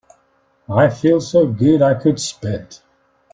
I 0.67 0.89
feel 0.89 1.21
so 1.21 1.45
good 1.45 1.83
I 1.83 1.93
could 1.93 2.19
spit. 2.19 2.81